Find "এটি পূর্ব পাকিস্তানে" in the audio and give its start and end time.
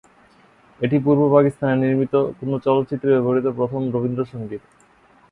0.81-1.75